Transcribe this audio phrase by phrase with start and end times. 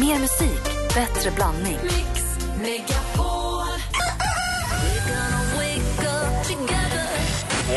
[0.00, 0.62] Mer musik,
[0.94, 1.78] bättre blandning.
[1.82, 2.22] Mix
[2.62, 3.66] Megapol.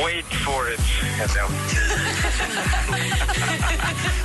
[0.04, 0.79] Wait for it,
[1.20, 1.50] heter jag.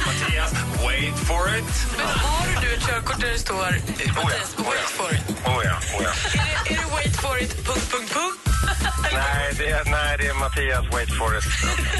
[0.07, 0.53] Mattias,
[0.87, 1.65] wait for it.
[1.97, 4.71] Men har du ett körkort där det står eh, Mattias, oh ja.
[4.71, 5.23] wait for it?
[5.47, 6.11] Oh ja, oh ja.
[6.35, 8.39] Är det, är det wait for it, punkt, punkt, punkt?
[9.13, 11.45] Nej, det är, nej, det är Mattias, wait for it.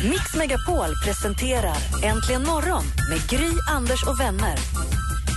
[0.05, 4.59] Mix Megapol presenterar Äntligen morgon med Gry, Anders och vänner.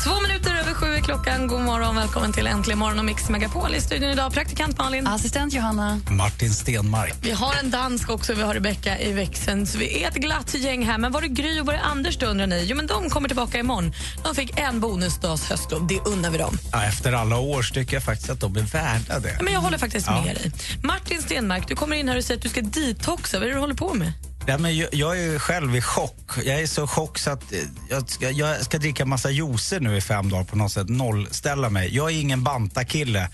[0.07, 1.47] Två minuter över sju är klockan.
[1.47, 3.75] God morgon, välkommen till Äntligen morgon och Mix Megapol.
[3.75, 5.07] I studion idag praktikant Malin.
[5.07, 5.99] Assistent Johanna.
[6.09, 7.13] Martin Stenmark.
[7.21, 9.67] Vi har en dansk också, vi har Rebecka i växeln.
[9.67, 10.97] Så vi är ett glatt gäng här.
[10.97, 12.65] Men var det Gry och var det Anders då undrar ni?
[12.69, 13.93] Jo, men de kommer tillbaka imorgon.
[14.23, 15.87] De fick en bonusdags höstlov.
[15.87, 16.57] Det unnar vi dem.
[16.71, 19.37] Ja, efter alla år tycker jag faktiskt att de är värda det.
[19.41, 20.21] Men jag håller faktiskt Ja.
[20.25, 20.51] med dig.
[20.83, 23.37] Martin Stenmark, du kommer in här och säger att du ska detoxa.
[23.39, 24.13] Vad är det du håller på med?
[24.49, 26.31] Ja, men jag, jag är ju själv i chock.
[26.45, 29.97] Jag är så chock så att eh, jag ska, jag ska dricka massa juicer nu
[29.97, 30.89] i fem dagar på något sätt.
[30.89, 31.95] Nollställa mig.
[31.95, 33.29] Jag är ingen bantakille.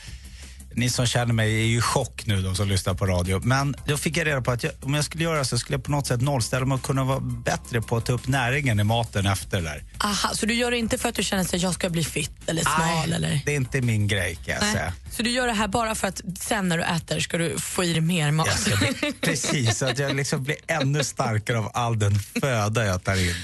[0.76, 3.42] Ni som känner mig är ju i chock nu, de som lyssnar på radio.
[3.44, 5.84] Men då fick jag reda på att jag, om jag skulle göra så skulle jag
[5.84, 8.84] på något sätt nollställa mig och kunna vara bättre på att ta upp näringen i
[8.84, 9.84] maten efter det där.
[9.98, 12.32] Aha, så du gör det inte för att du känner att jag ska bli fit
[12.48, 13.14] eller smal?
[13.14, 13.42] eller?
[13.46, 14.74] det är inte min grej kan jag Nej.
[14.74, 14.94] säga.
[15.12, 17.84] Så du gör det här bara för att sen när du äter ska du få
[17.84, 18.68] i dig mer mat?
[18.80, 23.16] Bli, precis, så att jag liksom blir ännu starkare av all den föda jag tar
[23.16, 23.36] in.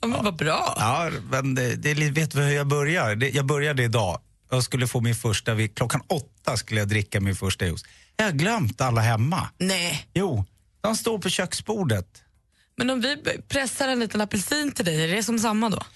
[0.00, 0.74] Ja, men vad bra.
[0.78, 3.14] Ja, men det, det, vet du hur jag börjar?
[3.14, 4.20] Det, jag började idag.
[4.50, 7.84] Jag skulle få min första, vid, klockan åtta skulle jag dricka min första juice.
[8.16, 9.48] Jag har glömt alla hemma.
[9.58, 10.44] Nej, Jo,
[10.80, 12.22] de står på köksbordet.
[12.76, 13.16] men om vi
[13.48, 15.82] pressar en liten apelsin till dig, är det som samma då?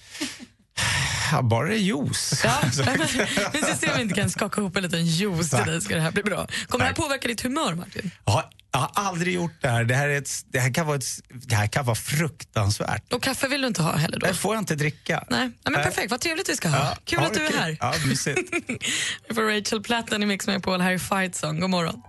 [1.33, 2.41] Ja, bara det är juice.
[2.44, 2.61] Ja,
[3.52, 5.66] vi ska se om vi inte kan skaka ihop en liten juice till Tack.
[5.66, 5.80] dig.
[5.80, 6.47] Ska det här bli bra.
[6.69, 7.05] Kommer det här Tack.
[7.05, 8.11] påverka ditt humör, Martin?
[8.25, 9.84] Jag har, jag har aldrig gjort det här.
[9.84, 13.12] Det här, är ett, det här, kan, vara ett, det här kan vara fruktansvärt.
[13.12, 14.27] Och kaffe vill du inte ha heller då?
[14.27, 15.25] Det får jag inte dricka.
[15.30, 15.84] Nej, Nej men Nej.
[15.84, 16.10] perfekt.
[16.10, 16.78] Vad trevligt vi ska ha.
[16.78, 17.58] Ja, Kul ja, att du är kul.
[17.60, 17.77] här.
[17.80, 18.38] Ja, mysigt.
[19.28, 21.60] Vi får Rachel Platten i Mix med Paul här i Fight Song.
[21.60, 22.03] God morgon.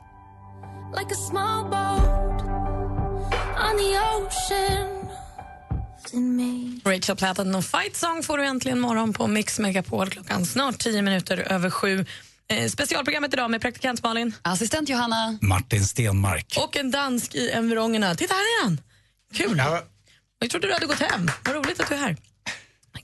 [0.99, 2.43] Like a small boat
[3.57, 4.92] on the ocean.
[6.13, 6.79] In me.
[6.91, 11.01] Rachel Platten och Fight Song får du äntligen morgon på Mix Megapol klockan snart tio
[11.01, 12.05] minuter över sju.
[12.47, 15.37] Eh, specialprogrammet idag med praktikant Malin Assistent Johanna.
[15.41, 16.57] Martin Stenmark.
[16.63, 18.15] och en dansk i environgerna.
[18.15, 18.81] Titta, här är han!
[19.33, 19.57] Kul!
[19.57, 19.83] Ja,
[20.39, 21.29] Jag trodde du hade gått hem.
[21.45, 22.17] Vad roligt att du är här.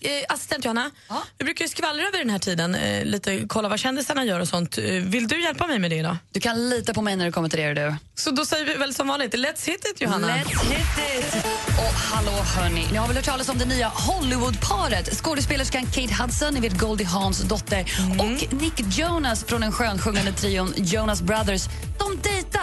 [0.02, 1.24] Eh, assistent Johanna, Ja.
[1.38, 4.48] vi brukar ju skvallra över den här tiden, eh, lite kolla vad kändisarna gör och
[4.48, 4.78] sånt.
[4.78, 6.18] Eh, vill du hjälpa mig med det idag?
[6.32, 7.96] Du kan lita på mig när det kommer till det du.
[8.16, 10.28] Så då säger vi väl som vanligt, let's hit it Johanna.
[10.28, 11.46] Let's hit it!
[11.78, 15.18] Och hallå hörni, ni har väl hört talas om det nya Hollywoodparet?
[15.18, 17.86] Skådespelerskan Kate Hudson, ni vet Goldie Hawns dotter,
[18.20, 21.64] och Nick Jonas från den skönsjungande trion Jonas Brothers.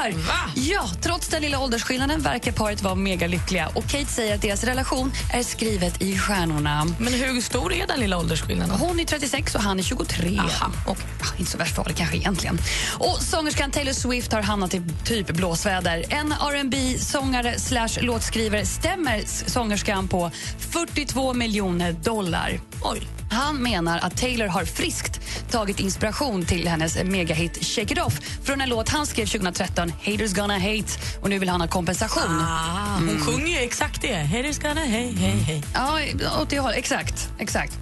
[0.02, 0.26] Dejtar!
[0.26, 0.50] Va?
[0.54, 3.68] Ja, trots den lilla åldersskillnaden verkar paret vara mega lyckliga.
[3.74, 6.86] Och Kate säger att deras relation är skrivet i stjärnorna.
[6.98, 8.76] Men hur stor är den lilla åldersskillnaden?
[8.76, 10.38] Hon är 36 och han är 23.
[10.38, 10.72] Aha.
[10.86, 10.98] Och,
[11.38, 12.58] inte så värst farligt kanske egentligen.
[12.98, 16.04] Och sångerskan Taylor Swift har hamnat i typ blåsväder.
[16.08, 22.60] En R&B sångare slash låtskrivare stämmer sångerskan på 42 miljoner dollar.
[22.82, 23.15] Oj.
[23.36, 25.20] Han menar att Taylor har friskt
[25.50, 30.34] tagit inspiration till hennes megahit Shake It Off från en låt han skrev 2013, Haters
[30.34, 30.86] Gonna Hate.
[31.22, 32.40] Och nu vill han ha kompensation.
[32.40, 34.14] Ah, hon sjunger ju exakt det.
[34.14, 35.62] Haters gonna hey, hey, hey.
[35.74, 36.00] Ja,
[36.40, 36.78] åt det hållet.
[36.78, 37.28] Exakt.
[37.38, 37.72] exakt.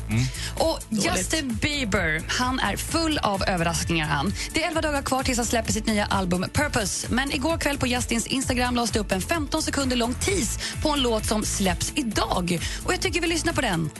[0.59, 4.07] Och Justin Bieber han är full av överraskningar.
[4.07, 4.35] han.
[4.55, 7.07] Det är 11 dagar kvar tills han släpper sitt nya album Purpose.
[7.11, 10.91] Men igår kväll på Justins Instagram lades det upp en 15 sekunder lång tease på
[10.91, 12.61] en låt som släpps idag.
[12.85, 13.91] Och Jag tycker vi lyssnar på den.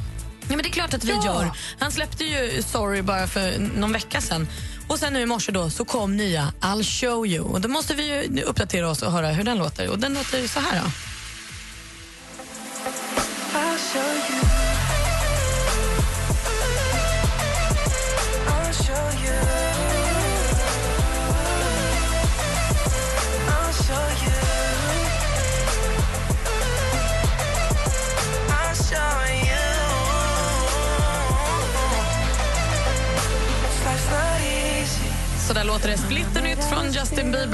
[0.49, 1.25] Ja, men det är klart att vi Ja.
[1.25, 1.51] gör.
[1.79, 4.49] Han släppte ju Sorry bara för någon vecka sedan.
[4.89, 7.45] Och sen nu i morse då så kom nya I'll show you.
[7.45, 9.89] Och då måste vi ju uppdatera oss och höra hur den låter.
[9.91, 10.91] Och den låter så här då.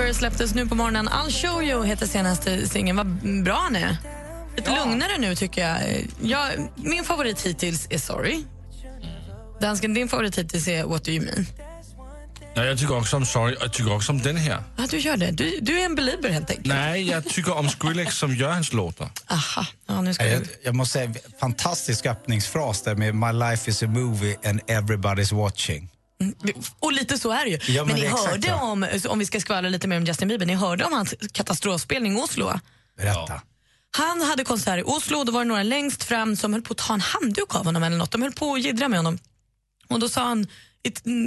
[0.00, 1.08] Bieber släpptes nu på morgonen.
[1.08, 2.97] I'll show you heter senaste singeln.
[2.97, 3.06] Vad
[3.44, 3.97] bra han är.
[4.56, 6.06] Lite lugnare nu tycker jag.
[6.23, 6.69] jag.
[6.76, 8.44] Min favorit hittills är Sorry.
[9.61, 11.47] Dansken, din favorit hittills är What do you mean?
[12.55, 14.62] Ja, jag tycker också om Sorry och jag tycker också om den här.
[14.76, 15.31] Ja, du gör det.
[15.31, 16.67] Du, du är en belieber helt enkelt.
[16.67, 19.11] Nej, jag tycker om Skrillex som gör hans låtar.
[19.31, 19.67] Aha.
[19.87, 20.49] Ja, nu ska Jag, du...
[20.62, 25.91] jag måste säga, fantastisk öppningsfras där med My life is a movie and everybody's watching.
[26.78, 27.58] Och lite så är det ju.
[27.75, 28.55] Ja, men men ni hörde så.
[28.55, 32.19] om, om vi ska skvallra lite mer om Justin Bieber, ni hörde om hans katastrofspelning
[32.19, 32.52] i Oslo?
[32.96, 33.43] Berätta.
[33.90, 36.72] Han hade konsert i Oslo och då var det några längst fram som höll på
[36.72, 38.11] att ta en handduk av honom eller något.
[38.11, 39.19] De höll på att jiddra med honom.
[39.88, 40.46] Och då sa han,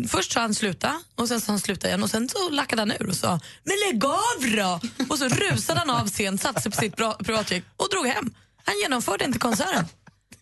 [0.08, 2.92] först sa han sluta och sen sa han sluta igen och sen så lackade han
[2.92, 4.80] ur och sa men lägg av då!
[5.10, 8.34] Och så rusade han av scen, satte sig på sitt privatjet och drog hem.
[8.66, 9.86] Han genomförde inte konserten.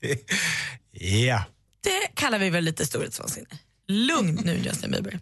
[0.94, 1.44] Ja.
[1.84, 3.48] Det kallar vi väl lite storhetsvansinne.
[3.92, 5.20] Lugn nu Justin Bieber.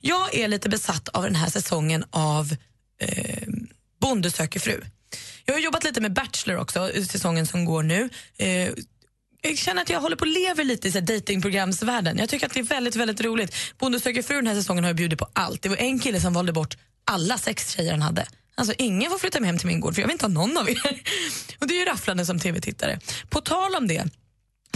[0.00, 2.56] Jag är lite besatt av den här säsongen av
[3.00, 3.48] eh,
[4.00, 4.80] Bonde söker fru.
[5.44, 8.08] Jag har jobbat lite med Bachelor också, säsongen som går nu.
[8.36, 8.70] Eh,
[9.42, 12.18] jag känner att jag håller på att leva lite i så datingprogramsvärlden.
[12.18, 13.54] Jag tycker att det är väldigt, väldigt roligt.
[13.78, 15.62] Bonde söker fru den här säsongen har jag bjudit på allt.
[15.62, 18.26] Det var en kille som valde bort alla sex tjejer han hade.
[18.54, 20.56] Alltså ingen får flytta med hem till min gård för jag vill inte ha någon
[20.56, 20.80] av er.
[21.58, 23.00] Och det är ju rafflande som tv-tittare.
[23.28, 24.04] På tal om det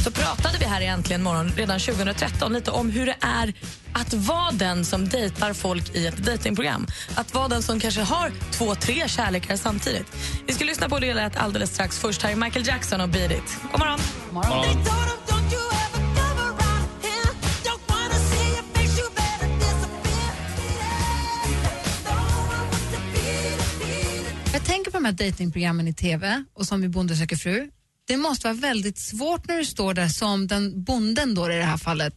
[0.01, 3.55] så pratade vi här i Äntligen morgon redan 2013 lite om hur det är
[3.93, 6.87] att vara den som dejtar folk i ett datingprogram.
[7.15, 10.07] Att vara den som kanske har två, tre kärlekar samtidigt.
[10.47, 11.99] Vi ska lyssna på det lät alldeles strax.
[11.99, 13.59] Först här är Michael Jackson och Beat It.
[13.73, 14.01] God morgon.
[24.53, 27.71] Jag tänker på de här datingprogrammen i tv och som i Bonde söker fru.
[28.07, 31.65] Det måste vara väldigt svårt när du står där som den bonden då i det
[31.65, 32.15] här fallet.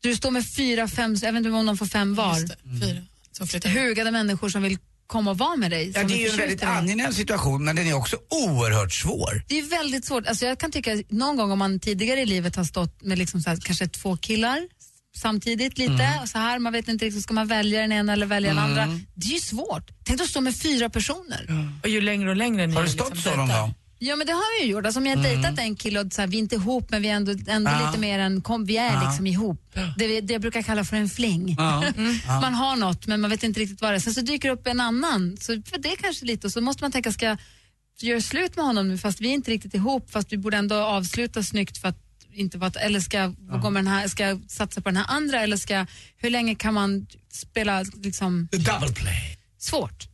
[0.00, 2.36] Du står med fyra, fem, jag vet inte om de får fem var,
[2.80, 3.02] Fyra
[3.32, 3.84] som flyttar hem.
[3.88, 5.92] hugade människor som vill komma och vara med dig.
[5.94, 9.42] Ja, det är ju en väldigt angenäm situation men den är också oerhört svår.
[9.48, 10.26] Det är väldigt svårt.
[10.26, 13.40] Alltså jag kan tycka någon gång om man tidigare i livet har stått med liksom
[13.40, 14.68] så här, kanske två killar
[15.16, 16.22] samtidigt lite Mm.
[16.22, 18.58] och så här, man vet inte riktigt, ska man välja den ena eller välja den
[18.58, 19.00] andra?
[19.14, 19.90] Det är ju svårt.
[20.04, 21.70] Tänk att stå med fyra personer.
[21.82, 23.74] Och ju längre och längre ni Har du liksom stått så någon gång?
[24.00, 24.84] Ja men det har jag ju gjort.
[24.84, 27.02] Alltså, om jag har dejtat en kille och så här, vi är inte ihop men
[27.02, 27.86] vi är ändå, ändå Ja.
[27.86, 29.02] lite mer än, kom, vi är Ja.
[29.08, 29.74] liksom ihop.
[29.98, 31.54] Det, vi- det jag brukar kalla för en fling.
[31.58, 31.84] Ja.
[32.40, 34.00] Man har något men man vet inte riktigt vad det är.
[34.00, 36.84] Sen så dyker det upp en annan, så för det kanske lite och så måste
[36.84, 37.38] man tänka, ska jag
[38.00, 40.74] göra slut med honom nu fast vi är inte riktigt ihop fast vi borde ändå
[40.76, 41.98] avsluta snyggt för att
[42.32, 45.06] inte vara, eller ska jag gå med den här, ska jag satsa på den här
[45.08, 45.86] andra eller ska,
[46.16, 49.38] hur länge kan man spela liksom, Double play.
[49.58, 50.07] svårt?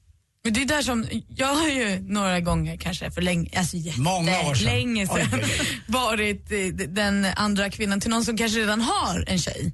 [0.44, 4.00] Men det är där som, jag har ju några gånger kanske för länge, alltså jätte,
[4.00, 4.64] Många år sedan.
[4.64, 5.80] länge sedan Oj, oj, oj.
[5.86, 9.72] varit eh, den andra kvinnan till någon som kanske redan har en tjej.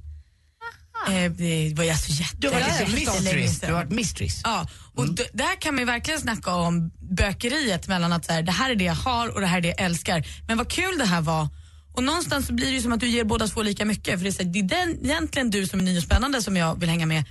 [1.08, 3.58] Eh, det var alltså jätte, Du har varit jätte- lite jättelänge mistress.
[3.58, 3.68] sedan.
[3.68, 4.40] Du har varit mistress.
[4.44, 8.42] Ja, och d- där kan man ju verkligen snacka om bökeriet mellan att så här,
[8.42, 10.26] det här är det jag har och det här är det jag älskar.
[10.48, 11.48] Men vad kul det här var.
[11.96, 14.14] Och någonstans så blir det ju som att du ger båda två lika mycket.
[14.18, 16.42] För det är, så här, det är den, egentligen du som är ny och spännande
[16.42, 17.24] som jag vill hänga med.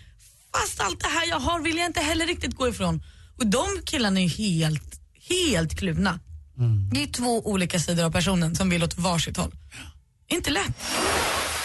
[0.53, 3.03] Fast allt det här jag har vill jag inte heller riktigt gå ifrån.
[3.39, 4.83] Och de killarna är ju helt,
[5.29, 6.19] helt kluvna.
[6.91, 9.51] Det är två olika sidor av personen som vill åt varsitt håll.
[10.31, 10.71] Inte lätt.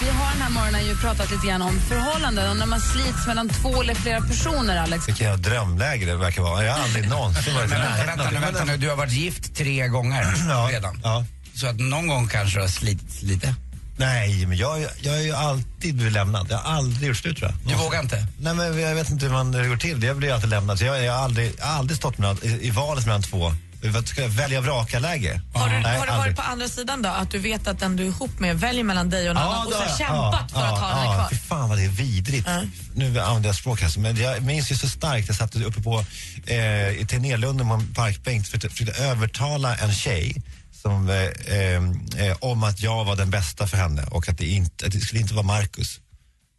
[0.01, 3.27] Vi har den här morgonen ju pratat lite grann om förhållanden och när man slits
[3.27, 5.09] mellan två eller flera personer, Alex.
[5.09, 6.65] Vilket jävla drömläge det verkar vara.
[6.65, 8.77] Jag har aldrig någonsin varit i vänta, närheten vänta vänta nu.
[8.77, 11.01] Du har varit gift tre gånger Ja, redan.
[11.05, 11.25] ja.
[11.55, 13.55] Så att någon gång kanske du har slitit lite.
[13.97, 16.47] Nej, men jag, jag har ju alltid blivit lämnad.
[16.51, 17.73] Jag har aldrig gjort slut tror jag.
[17.73, 18.27] Du vågar inte?
[18.39, 20.03] Nej, men jag vet inte hur man det går till.
[20.03, 20.79] Jag blir alltid lämnad.
[20.79, 23.53] Så jag, jag, har aldrig, jag har aldrig stått mellan, i, i valet mellan två.
[23.93, 25.41] Vad Ska jag välja vraka-läge?
[25.55, 26.17] Har du, Nej, har du aldrig.
[26.17, 27.09] varit på andra sidan då?
[27.09, 29.67] Att du vet att den du är ihop med väljer mellan dig och en annan
[29.67, 31.29] och så har kämpat för att ha den här kvar?
[31.31, 32.49] Fy fan vad det är vidrigt.
[32.95, 35.29] Nu använder jag språk här, men jag minns ju så starkt.
[35.29, 36.05] Jag satt uppe på
[36.47, 36.57] eh,
[36.89, 40.43] i Tegnérlunden på en parkbänk och försökte, försökte övertala en tjej
[40.85, 44.87] som, eh, eh, om att jag var den bästa för henne och att det, inte,
[44.87, 46.01] att det skulle inte vara Marcus.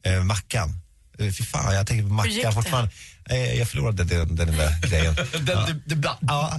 [0.06, 0.82] Eh, Mackan.
[1.20, 2.14] Eh, fy fan, jag tänker på?
[2.14, 2.92] Mackan fortfarande.
[3.30, 5.16] Eh, jag förlorade den, den där grejen.
[6.22, 6.58] ja.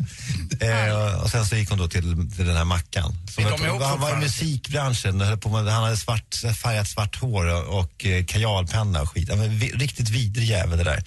[0.60, 0.66] ja.
[0.66, 3.14] Eh, och sen så gick hon då till, till den här Mackan.
[3.30, 7.46] Som var- han var i musikbranschen, höll på med, han hade svart, färgat svart hår
[7.46, 9.28] och, och eh, kajalpenna och skit.
[9.28, 9.34] Ja,
[9.74, 11.02] riktigt vidrig jävel det där.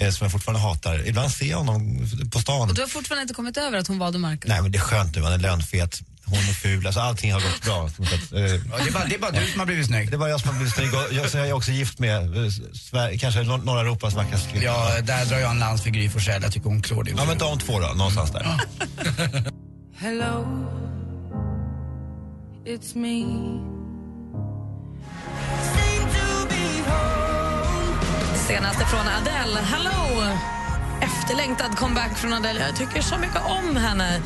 [0.00, 1.06] Eh, som jag fortfarande hatar.
[1.08, 2.68] Ibland ser jag honom på stan.
[2.68, 4.48] Och du har fortfarande inte kommit över att hon valde Marcus?
[4.48, 7.40] Nej men det är skönt nu, han är lönfet, hon är ful, alltså allting har
[7.40, 7.88] gått bra.
[7.96, 10.10] Så att, eh, Ja, det, är bara, det är bara du som har blivit snygg.
[10.10, 11.98] det är bara jag som har blivit snygg och jag, så är jag också gift
[11.98, 14.64] med eh, Sverige, kanske nor- norra Europas vackraste kvinna.
[14.64, 16.42] Ja, där drar jag en lans för Gry Forssell.
[16.42, 17.10] Jag tycker hon klår det.
[17.16, 18.46] Ja men de två då, någonstans där.
[19.96, 20.46] Hello,
[22.66, 23.79] it's me.
[28.46, 29.60] Senaste från Adele.
[29.60, 30.22] Hello!
[31.00, 32.60] Efterlängtad comeback från Adele.
[32.60, 34.20] Jag tycker så mycket om henne.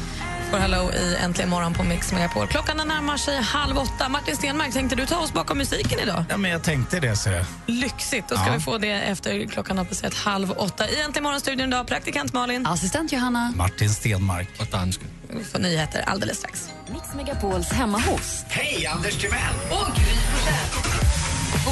[0.50, 2.46] Får Hello i Äntligen morgon på Mix Megapol.
[2.46, 4.08] Klockan närmar sig halv åtta.
[4.08, 6.24] Martin Stenmark, tänkte du ta oss bakom musiken idag?
[6.28, 7.16] Ja, men jag tänkte det.
[7.16, 7.30] Så.
[7.66, 8.28] Lyxigt.
[8.28, 10.88] Då ska vi få det efter klockan har passerat halv åtta.
[10.88, 12.66] I Äntligen morgon-studion idag, praktikant Malin.
[12.66, 13.52] Assistent Johanna.
[13.56, 14.48] Martin Stenmark.
[14.60, 15.04] Och danska.
[15.28, 16.70] Vi får nyheter alldeles strax.
[16.92, 18.44] Mix Megapols hemma hos.
[18.48, 19.54] Hej, Anders Timell!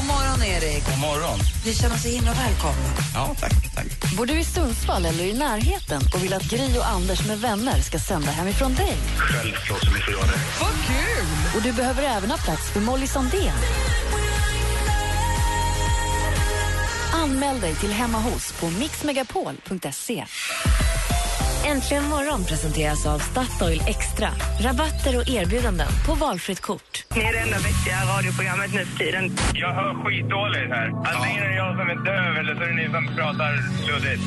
[0.03, 0.85] God morgon, Erik.
[0.87, 1.39] God morgon.
[1.65, 2.89] Vi känner sig himla välkomna.
[3.15, 3.75] Ja, tack.
[3.75, 4.17] tack.
[4.17, 7.81] Bor du i Sundsvall eller i närheten och vill att Gry och Anders med vänner
[7.81, 8.97] ska sända hemifrån dig?
[9.17, 10.41] Självklart som vi får göra det.
[10.61, 11.57] Vad kul!
[11.57, 13.55] Och du behöver även ha plats för Molly Sandén.
[17.13, 20.25] Anmäl dig till Hemma hos på mixmegapol.se.
[21.65, 24.29] Äntligen morgon presenteras av Statoil Extra.
[24.61, 27.05] Rabatter och erbjudanden på valfritt kort.
[27.15, 29.37] Ni är det enda vettiga radioprogrammet nu för tiden.
[29.55, 30.89] Jag hör skitdåligt här.
[31.15, 33.53] Antingen är det jag som är döv eller så är det ni som pratar
[33.89, 34.23] luddigt.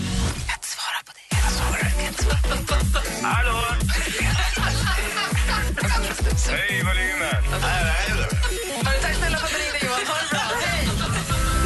[3.22, 3.58] Hallå?
[6.50, 7.62] Hej volymen!
[9.01, 10.06] Tack snälla för att du ringde, Johan.
[10.08, 10.42] Ha det bra.
[10.65, 10.89] Hej!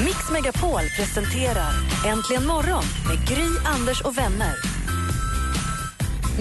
[0.05, 1.71] Mix Megapol presenterar
[2.07, 4.78] Äntligen morgon med Gry, Anders och vänner.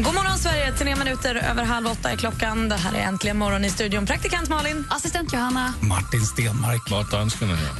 [0.04, 0.72] God morgon, Sverige.
[0.72, 2.68] Tre minuter över halv åtta är klockan.
[2.68, 4.06] Det här är Äntligen morgon i studion.
[4.06, 4.84] Praktikant Malin.
[4.90, 5.74] Assistent Johanna.
[5.80, 6.82] Martin Stenmark.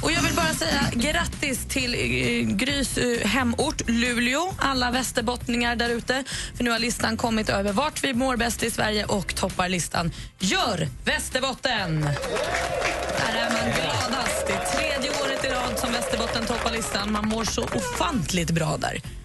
[0.03, 5.89] Och jag vill bara säga grattis till eh, Grys eh, hemort Luleå, alla västerbottningar där
[5.91, 6.25] ute.
[6.57, 10.13] För nu har listan kommit över vart vi mår bäst i Sverige och toppar listan.
[10.39, 12.01] Gör Västerbotten!
[12.01, 14.47] Där är man gladast.
[14.47, 17.13] Det är tredje året i rad som Västerbotten toppar listan.
[17.13, 19.18] Man mår så ofantligt bra där.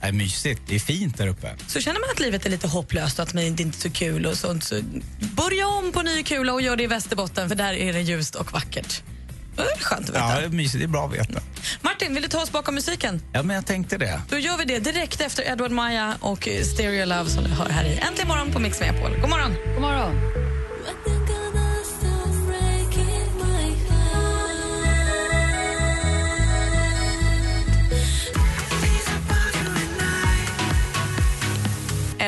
[0.00, 0.62] Är mysigt.
[0.66, 1.54] Det är fint där uppe.
[1.66, 4.26] Så känner man att livet är lite hopplöst och att det inte är så kul
[4.26, 4.80] och sånt så
[5.18, 8.34] börja om på ny kula och gör det i Västerbotten för där är det ljust
[8.34, 9.02] och vackert.
[9.56, 10.34] Det är skönt att veta.
[10.34, 10.78] Ja, det är mysigt.
[10.78, 11.40] Det är bra att veta.
[11.80, 13.22] Martin, vill du ta oss bakom musiken?
[13.32, 14.20] Ja, men jag tänkte det.
[14.28, 17.84] Då gör vi det direkt efter Edward Maja och Stereo Love som du hör här
[17.84, 19.10] i Äntligen morgon på Mix Megapol.
[19.20, 19.54] God morgon!
[19.74, 20.45] God morgon.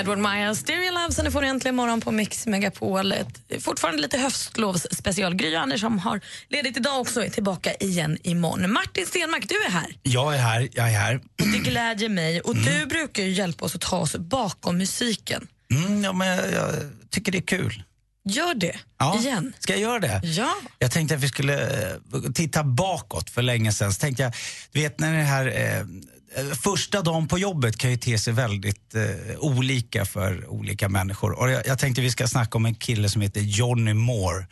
[0.08, 3.14] Edward Maja, Stereo Love, så nu får äntligen morgon på Mix Megapol.
[3.60, 5.34] Fortfarande lite höstlovsspecial.
[5.34, 8.72] Gry och Anders som har ledigt idag också är tillbaka igen imorgon.
[8.72, 9.86] Martin Stenmark, du är här.
[10.02, 10.68] Jag är här.
[10.72, 11.14] Jag är här.
[11.16, 12.40] Och det glädjer mig.
[12.40, 15.48] Och Du brukar ju hjälpa oss att ta oss bakom musiken.
[15.70, 16.74] Mm, ja, men jag, jag
[17.10, 17.82] tycker det är kul.
[18.24, 19.18] Gör det Ja.
[19.20, 19.52] igen.
[19.58, 20.20] Ska jag göra det?
[20.24, 20.54] Ja.
[20.78, 21.96] Jag tänkte att vi skulle eh,
[22.34, 23.92] titta bakåt för länge sedan.
[23.92, 24.32] Så tänkte jag,
[24.72, 25.84] du vet när det här eh,
[26.36, 31.32] Eh, första dagen på jobbet kan ju te sig väldigt eh, olika för olika människor.
[31.32, 34.46] Och jag, jag tänkte vi ska snacka om en kille som heter Johnny Moore.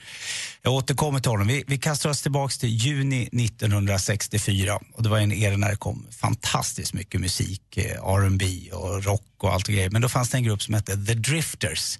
[0.62, 1.46] Jag återkommer till honom.
[1.46, 5.76] Vi, vi kastar oss tillbaka till juni 1964 och det var en era när det
[5.76, 9.90] kom fantastiskt mycket musik, eh, R&B och rock och allt och grejer.
[9.90, 11.98] Men då fanns det en grupp som hette The Drifters.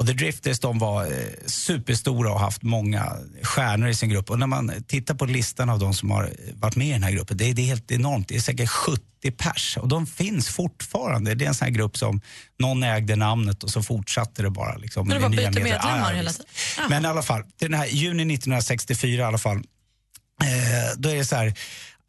[0.00, 1.10] Och The Drifters de var eh,
[1.46, 4.30] superstora och haft många stjärnor i sin grupp.
[4.30, 7.10] Och när man tittar på listan av de som har varit med i den här
[7.10, 8.28] gruppen, det är, det är helt enormt.
[8.28, 9.02] Det är säkert 70
[9.38, 11.34] pers och de finns fortfarande.
[11.34, 12.20] Det är en sån här grupp som
[12.58, 14.76] någon ägde namnet och så fortsatte det bara.
[14.76, 16.10] Liksom, Men det bara byter medlemmar.
[16.10, 16.46] Ja, hela tiden?
[16.88, 21.16] Men i alla fall, till den här juni 1964 i alla fall, eh, då är
[21.16, 21.54] det så här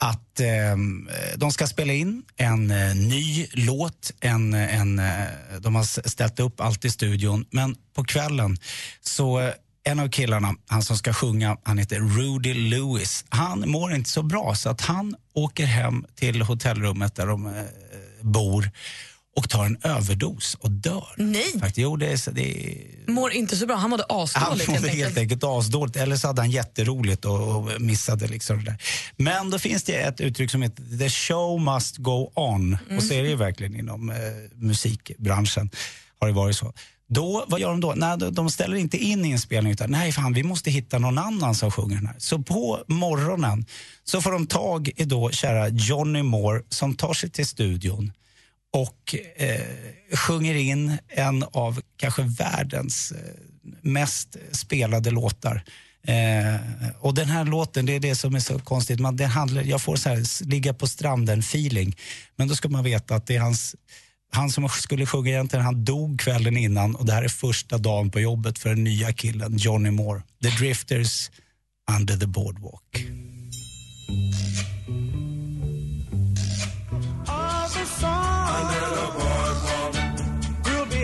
[0.01, 0.48] att eh,
[1.38, 4.12] de ska spela in en eh, ny låt.
[4.20, 5.25] En, en, eh,
[5.60, 8.58] de har ställt upp allt i studion, men på kvällen
[9.01, 9.53] så eh,
[9.84, 13.25] en av killarna, han som ska sjunga, han heter Rudy Lewis.
[13.29, 17.63] Han mår inte så bra så att han åker hem till hotellrummet där de eh,
[18.22, 18.72] bor
[19.35, 21.07] och tar en överdos och dör.
[21.17, 21.51] Nej!
[21.53, 23.75] Faktiskt, jo, det är, det är Mår inte så bra.
[23.75, 25.17] Han mådde han asdåligt mådde helt enkelt.
[25.17, 28.77] enkelt asdåligt, eller så hade han jätteroligt och, och missade liksom det där.
[29.17, 32.77] Men då finns det ett uttryck som heter the show must go on.
[32.97, 34.15] Och så är det ju verkligen inom eh,
[34.55, 35.69] musikbranschen.
[36.19, 36.73] Har det varit så.
[37.09, 37.93] Då, vad gör de då?
[37.95, 41.55] Nej, de- de ställer inte in inspelningen utan nej fan vi måste hitta någon annan
[41.55, 42.15] som sjunger den här.
[42.17, 43.65] Så på morgonen
[44.03, 48.11] så får de tag i då kära Johnny Moore som tar sig till studion
[48.71, 49.61] och eh,
[50.17, 53.17] sjunger in en av kanske världens eh,
[53.81, 55.63] mest spelade låtar.
[56.03, 56.55] Eh,
[56.99, 58.99] och den här låten, det är det som är så konstigt.
[58.99, 61.97] Man, det handlar, jag får så här, ligga på stranden-feeling.
[62.35, 63.75] Men då ska man veta att det är hans,
[64.31, 68.11] han som skulle sjunga egentligen, han dog kvällen innan och det här är första dagen
[68.11, 70.21] på jobbet för den nya killen Johnny Moore.
[70.43, 71.31] The Drifters,
[71.99, 73.05] Under the Boardwalk.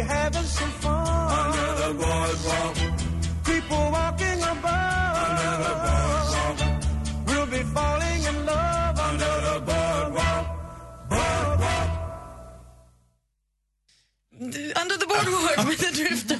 [0.08, 0.87] Having some fun.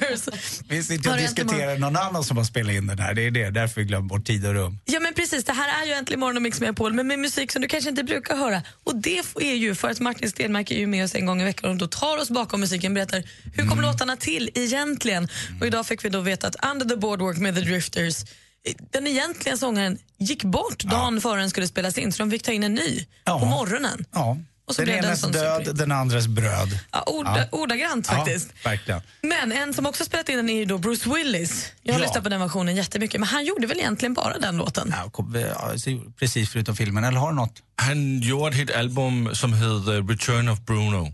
[0.08, 0.60] Drifters.
[0.68, 3.14] Vi sitter och diskuterar någon annan som har spelat in den här.
[3.14, 4.78] Det är det, därför vi glömmer bort tid och rum.
[4.84, 7.52] Ja men precis, det här är ju Äntligen morgon och Mix Megapol men med musik
[7.52, 8.62] som du kanske inte brukar höra.
[8.84, 11.44] Och det är ju för att Martin Stenmark är ju med oss en gång i
[11.44, 13.22] veckan och då tar oss bakom musiken och berättar
[13.54, 15.28] hur kom låtarna till egentligen.
[15.60, 19.06] Och idag fick vi då veta att Under the Boardwalk med The Drifters eh, den
[19.06, 22.62] egentligen sångaren gick bort dagen före den skulle spelas in så de fick ta in
[22.62, 24.04] en ny på morgonen.
[24.12, 24.36] Ja.
[24.68, 25.78] Och så Den blev enes sån död, superhit.
[25.78, 26.78] den andres bröd.
[26.92, 28.48] Ja, orda, Ordagrant faktiskt.
[28.62, 29.00] Ja, verkligen.
[29.22, 31.72] Men en som också spelat in den är ju då Bruce Willis.
[31.82, 32.06] Jag har Ja.
[32.06, 34.94] lyssnat på den versionen jättemycket, men han gjorde väl egentligen bara den låten?
[35.04, 37.04] Ja, kom- ja, så- precis förutom filmen.
[37.04, 37.62] Eller har du något?
[37.76, 41.12] Han gjorde ett album som heter Return of Bruno.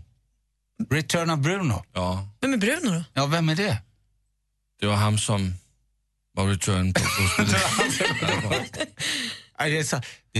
[0.91, 1.83] Return of Bruno?
[1.93, 3.03] Ja, Vem är Bruno då?
[3.13, 3.77] Ja, vem är det?
[4.79, 5.53] det var han som
[6.33, 7.43] var Return på Bruce
[9.59, 9.93] Willis.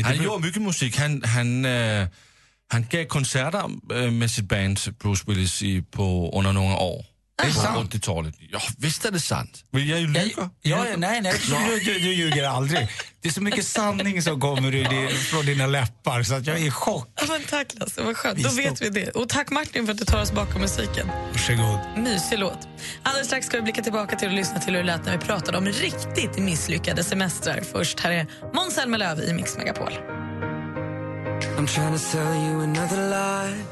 [0.06, 0.98] Han gjorde mycket musik.
[0.98, 2.08] Han, han, øh,
[2.72, 7.06] han gav konserter øh, med sitt band Bruce Willis i, på, under några år.
[7.42, 7.94] Det är på sant.
[7.94, 8.36] 80-talet.
[8.52, 9.64] Ja, visst är det sant.
[9.72, 10.50] Vill jag ju ljuga?
[10.62, 12.88] Ja, ja, nej, nej, du, du, du ljuger aldrig.
[13.22, 16.60] Det är så mycket sanning som kommer ur din, från dina läppar så att jag
[16.60, 17.10] är i chock.
[17.16, 18.44] Ja, men tack Lasse, vad skönt.
[18.44, 19.10] Då vet vi det.
[19.10, 21.08] Och tack Martin för att du tar oss bakom musiken.
[21.32, 21.80] Varsågod.
[21.98, 22.68] Mysig låt.
[23.04, 25.26] Alldeles strax ska vi blicka tillbaka till och lyssna till hur det lät när vi
[25.26, 27.62] pratade om riktigt misslyckade semestrar.
[27.72, 29.94] Först här är Måns Zelmerlöw i Mix Megapol.
[31.58, 33.66] I'm trying to sell you another lie.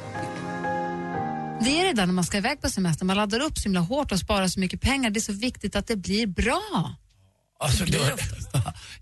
[1.61, 3.05] Det är det där när man ska iväg på semester.
[3.05, 5.09] Man laddar upp så himla hårt och sparar så mycket pengar.
[5.09, 6.95] Det är så viktigt att det blir bra.
[7.59, 7.97] Alltså, då,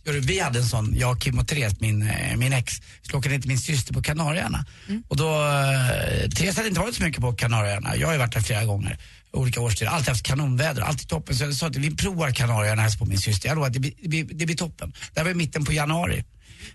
[0.06, 3.06] Gör du, vi hade en sån, jag, Kim och Therese, min, eh, min ex, vi
[3.06, 4.66] skulle åka ner till min syster på Kanarieöarna.
[5.08, 7.96] Och då, eh, Therese hade inte varit så mycket på Kanarieöarna.
[7.96, 8.98] Jag har ju varit där flera gånger,
[9.34, 9.92] olika årstider.
[9.92, 11.36] Alltid haft kanonväder, alltid toppen.
[11.36, 13.50] Så jag sa att vi provar Kanarieöarna här på min syster.
[13.50, 14.94] Jag lovar att det blir, det, blir, det blir toppen.
[15.14, 16.24] Det här var i mitten på januari.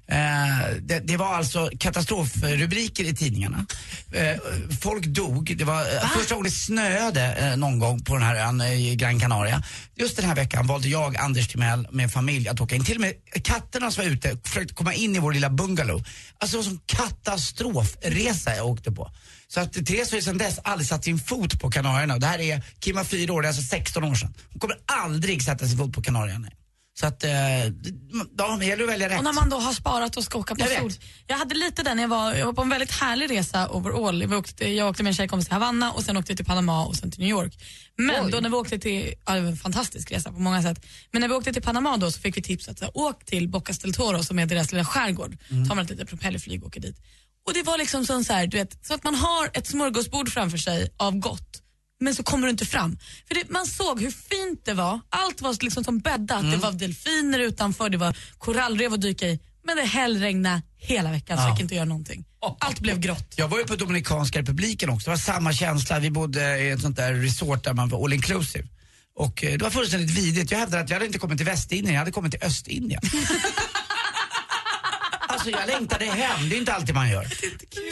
[0.09, 3.67] Eh, det, det var alltså katastrofrubriker i tidningarna.
[4.13, 4.37] Eh,
[4.81, 5.57] folk dog.
[5.59, 8.73] Det var eh, första gången det snöade eh, någon gång på den här ön eh,
[8.73, 9.63] i Gran Canaria.
[9.97, 12.85] Just den här veckan valde jag, Anders Timell, med familj att åka in.
[12.85, 13.15] Till och med
[13.45, 16.05] katterna som var ute försökte komma in i vår lilla bungalow.
[16.39, 19.11] Alltså det var en katastrofresa jag åkte på.
[19.49, 22.19] Så att Therese har ju sedan dess aldrig satt sin fot på Kanarierna.
[22.19, 24.35] Det här är, Kim var fyra år, det är alltså 16 år sedan.
[24.53, 26.49] Hon kommer aldrig sätta sin fot på Kanarierna.
[27.01, 27.31] Så att, eh,
[28.37, 29.19] ja, det gäller att välja rätt.
[29.19, 30.79] Och när man då har sparat och ska åka på Jag vet.
[30.79, 30.93] sol.
[31.27, 34.23] Jag hade lite den, jag var, jag var på en väldigt härlig resa overall.
[34.23, 36.85] Jag åkte, jag åkte med en tjejkompis till Havanna och sen åkte jag till Panama
[36.85, 37.55] och sen till New York.
[37.97, 38.31] Men Oj.
[38.33, 40.87] då när vi åkte till, ja, det var en fantastisk resa på många sätt.
[41.13, 43.49] Men när vi åkte till Panama då så fick vi tips att så, åk till
[43.49, 45.37] Bocas del Toro som är deras lilla skärgård.
[45.51, 45.69] Mm.
[45.69, 46.97] Tar man ett litet propellerflyg och åker dit.
[47.47, 50.33] Och det var liksom sån så här, du vet, så att man har ett smörgåsbord
[50.33, 51.63] framför sig av gott.
[52.01, 52.99] Men så kommer du inte fram.
[53.29, 55.01] För det, man såg hur fint det var.
[55.11, 56.41] Allt var liksom som bäddat.
[56.41, 56.51] Mm.
[56.51, 59.41] Det var delfiner utanför, det var korallrev att dyka i.
[59.65, 61.49] Men det hällregnade hela veckan så Ja.
[61.49, 62.25] jag fick inte göra någonting.
[62.59, 63.35] Allt blev grått.
[63.37, 65.05] Jag var ju på Dominikanska republiken också.
[65.05, 65.99] Det var samma känsla.
[65.99, 68.69] Vi bodde i ett sånt där resort där man var all inclusive.
[69.17, 70.51] Och eh, det var fullständigt vidrigt.
[70.51, 73.01] Jag hävdar att jag hade inte kommit till Västindien, jag hade kommit till Östindien.
[75.37, 77.27] Alltså jag längtade hem, det är inte alltid man gör.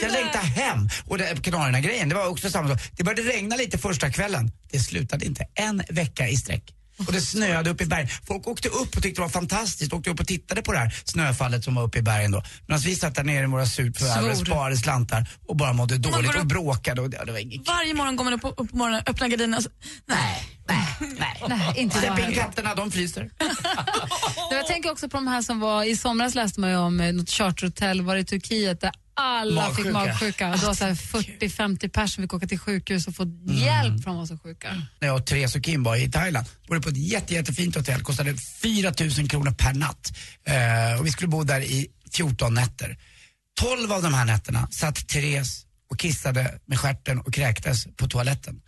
[0.01, 0.89] Jag längtade hem.
[1.05, 2.79] Och Kanarierna-grejen, det var också samma sak.
[2.97, 4.51] Det började regna lite första kvällen.
[4.71, 5.47] Det slutade inte.
[5.53, 6.63] En vecka i sträck.
[6.97, 8.07] Och det snöade upp i bergen.
[8.27, 9.93] Folk åkte upp och tyckte det var fantastiskt.
[9.93, 12.43] Åkte upp och tittade på det här snöfallet som var uppe i bergen då.
[12.67, 14.45] Medan vi satt där nere i våra supervärldar och Svor.
[14.45, 18.15] sparade slantar och bara mådde dåligt och bråkade och det, det var inget Varje morgon
[18.15, 19.69] går man upp, upp på morgonen, öppnar gardinerna och så,
[20.05, 20.51] nej.
[20.67, 22.35] Nej, inte Släpp jag in heller.
[22.35, 23.29] katterna, de fryser.
[24.51, 27.13] Jag tänker också på de här som var, i somras läste man ju om eh,
[27.13, 29.91] något charterhotell var i Turkiet där alla fick Magsjuka.
[29.91, 30.49] magsjuka.
[30.49, 34.09] Det var så här 40-50 personer som fick åka till sjukhus och få hjälp för
[34.09, 34.81] de var så sjuka.
[34.99, 38.01] När jag och Therese och Kim var i Thailand, bodde på ett jätte, jättefint hotell,
[38.01, 40.17] kostade 4 000 kronor per natt.
[40.43, 42.97] Eh, och vi skulle bo där i 14 nätter.
[43.59, 48.61] 12 av de här nätterna satt Therese och kissade med stjärten och kräktes på toaletten.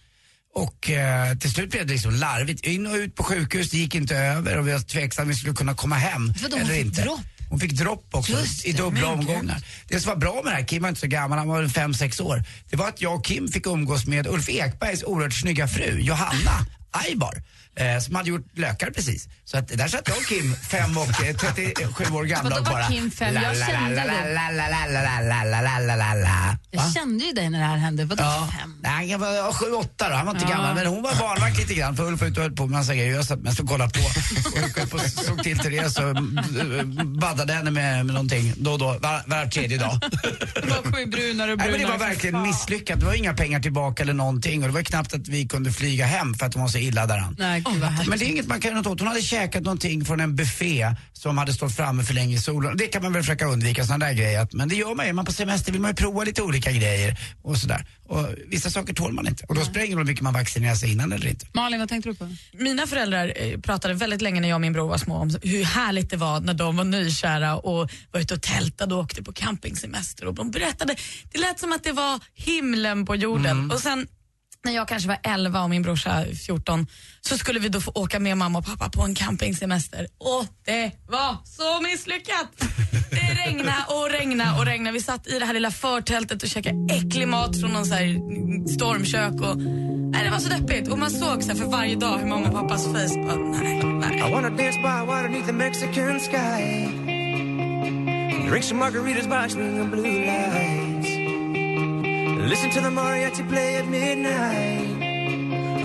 [0.55, 2.65] Och eh, till slut blev det liksom larvigt.
[2.65, 5.35] In och ut på sjukhus, det gick inte över och vi var tveksamma om vi
[5.35, 6.33] skulle kunna komma hem.
[6.43, 7.01] Vadå, eller inte.
[7.01, 7.19] dropp?
[7.49, 9.09] Hon fick dropp också Just i det, dubbla gud.
[9.09, 9.61] omgångar.
[9.87, 11.69] Det som var bra med det här, Kim var inte så gammal, han var väl
[11.69, 12.43] fem sex år.
[12.69, 16.65] Det var att jag och Kim fick umgås med Ulf Ekbergs oerhört snygga fru, Johanna
[16.91, 17.43] Aibar
[17.77, 19.27] eh, som hade gjort lökar precis.
[19.45, 22.73] Så att där satt jag och Kim, fem och eh, 37 år gamla och bara...
[22.73, 23.35] Vadå Kim fem?
[23.35, 24.01] Jag kände det.
[26.71, 28.05] Jag kände ju dig när det här hände.
[28.05, 28.49] Vadå ja.
[28.59, 28.75] fem?
[28.81, 30.15] Nej, jag var sju, åtta då.
[30.15, 30.57] Han var inte ja.
[30.57, 30.75] gammal.
[30.75, 32.95] Men hon var barnvakt lite grann för Ulf var ute och höll på med massa
[32.95, 33.15] grejer.
[33.15, 33.99] Jag satt mest och kollade på.
[34.59, 36.15] Och upp såg till Therese och
[37.05, 39.99] baddade henne med, med någonting då och då, var, var tredje dag.
[40.53, 41.57] Det var brunare och brunare.
[41.57, 42.99] Nej, men det var verkligen misslyckat.
[42.99, 44.63] Det var inga pengar tillbaka eller någonting.
[44.63, 47.05] Och det var knappt att vi kunde flyga hem för att hon var så illa
[47.05, 47.35] däran.
[47.39, 48.09] Nej, hemskt.
[48.09, 48.99] Men det är inget man kan göra något åt.
[48.99, 52.77] Hon hade käkat någonting från en buffé som hade stått framme för länge i solen.
[52.77, 54.47] Det kan man väl försöka undvika, sådana där grejer.
[54.51, 55.13] Men det gör man ju.
[55.13, 57.85] Man på semester vill man ju prova lite olika grejer och sådär.
[58.05, 59.45] Och vissa saker tål man inte.
[59.47, 61.45] Och då spelar det ingen roll mycket man vaccinerar sig innan eller inte.
[61.53, 62.35] Malin, vad tänkte du på?
[62.53, 65.63] Mina föräldrar eh, pratade väldigt länge när jag och min bror var små om hur
[65.63, 69.33] härligt det var när de var nykära och var ute och tältade och åkte på
[69.33, 70.25] campingsemester.
[70.25, 70.95] Och de berättade,
[71.31, 73.71] det lät som att det var himlen på jorden.
[73.71, 74.07] Och sen
[74.65, 76.87] när jag kanske var 11 och min brorsa 14
[77.21, 80.07] så skulle vi då få åka med mamma och pappa på en campingsemester.
[80.17, 82.47] Och det var så misslyckat!
[83.09, 84.93] Det regnade och regnade och regnade.
[84.93, 88.07] Vi satt i det här lilla förtältet och käkade äcklig mat från någon så här
[88.67, 89.41] stormkök.
[89.41, 89.57] Och,
[90.11, 90.87] nej, det var så deppigt.
[90.87, 93.83] Och man såg så här för varje dag hur mamma och pappas face bara, nej,
[93.83, 94.17] nej.
[94.17, 96.87] I wanna dance by water beneath the Mexican sky.
[98.49, 100.86] Drink some margaritas by swinging blue light
[102.47, 105.03] Listen to the mariachi play at midnight.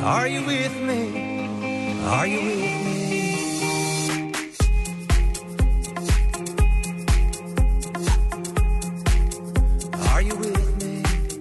[0.05, 1.03] Are you with me?
[2.07, 3.03] Are you with me?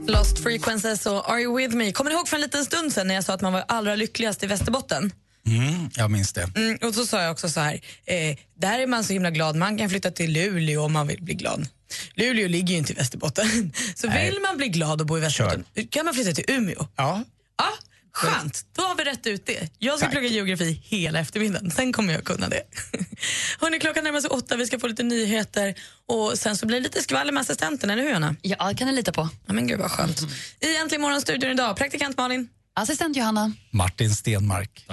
[0.08, 1.92] Lost Frequencies och Are You With Me.
[1.92, 3.96] Kommer ni ihåg för en liten stund sen när jag sa att man var allra
[3.96, 5.12] lyckligast i Västerbotten?
[5.46, 6.50] Mm, jag minns det.
[6.56, 7.74] Mm, och så sa jag också så här,
[8.06, 11.24] eh, där är man så himla glad, man kan flytta till Luleå om man vill
[11.24, 11.68] bli glad.
[12.16, 13.74] Luleå ligger ju inte i Västerbotten.
[13.96, 14.32] Så Nej.
[14.32, 16.88] vill man bli glad och bo i Västerbotten kan man flytta till Umeå.
[16.96, 17.24] Ja.
[17.58, 17.70] Ja,
[18.14, 18.66] skönt.
[18.76, 19.70] Då har vi rätt ut det.
[19.80, 20.12] Jag ska Tack.
[20.12, 21.72] plugga geografi hela eftermiddagen.
[21.72, 22.62] Sen kommer jag kunna det.
[23.60, 24.56] Hörrni, klockan närmar sig åtta.
[24.56, 25.76] Vi ska få lite nyheter
[26.08, 28.36] och sen så blir det lite skvaller med assistenten, eller hur Anna?
[28.42, 29.30] Ja, det kan ni lita på.
[29.46, 30.22] Ja, men gud vad skönt.
[30.60, 32.50] I Äntligen morgon-studion idag, praktikant Malin.
[32.76, 33.54] Assistent Johanna.
[33.72, 34.86] Martin Stenmark.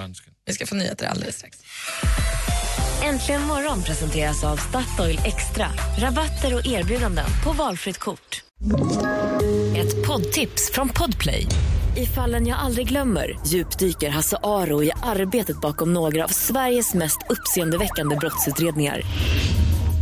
[0.45, 1.57] Vi ska få nyheter alldeles strax.
[3.03, 5.67] Äntligen morgon presenteras av Statoil Extra.
[5.97, 8.43] Rabatter och erbjudanden på valfritt kort.
[9.77, 11.45] Ett poddtips från Podplay.
[11.97, 17.17] I fallen jag aldrig glömmer djupdyker Hasse Aro i arbetet bakom några av Sveriges mest
[17.29, 19.01] uppseendeväckande brottsutredningar.